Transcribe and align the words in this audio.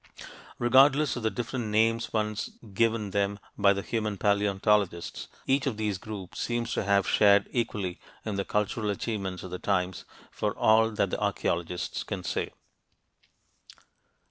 Regardless 0.57 1.15
of 1.15 1.21
the 1.21 1.29
different 1.29 1.67
names 1.67 2.11
once 2.11 2.49
given 2.73 3.11
them 3.11 3.37
by 3.55 3.71
the 3.71 3.83
human 3.83 4.17
paleontologists, 4.17 5.27
each 5.45 5.67
of 5.67 5.77
these 5.77 5.99
groups 5.99 6.39
seems 6.39 6.73
to 6.73 6.83
have 6.83 7.07
shared 7.07 7.47
equally 7.51 7.99
in 8.25 8.35
the 8.35 8.43
cultural 8.43 8.89
achievements 8.89 9.43
of 9.43 9.51
the 9.51 9.59
times, 9.59 10.05
for 10.31 10.57
all 10.57 10.89
that 10.89 11.11
the 11.11 11.19
archeologists 11.21 12.01
can 12.03 12.23
say. 12.23 12.49